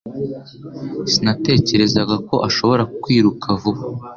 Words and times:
Sinatekerezaga 1.11 2.15
ko 2.27 2.35
ashobora 2.47 2.83
kwiruka 3.01 3.47
vuba 3.61 3.81